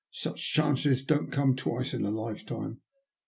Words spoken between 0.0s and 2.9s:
Such chances don't come twice in a lifetime.